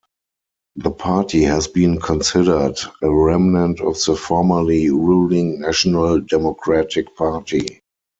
The 0.77 0.89
party 0.89 1.43
has 1.43 1.67
been 1.67 1.99
considered 2.01 2.79
a 3.03 3.11
remnant 3.13 3.81
of 3.81 4.03
the 4.03 4.15
formerly 4.15 4.89
ruling 4.89 5.59
National 5.61 6.19
Democratic 6.21 7.15
Party. 7.15 7.81